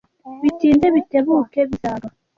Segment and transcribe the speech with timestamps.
[0.41, 2.07] Bitinde bitebuke bizaba.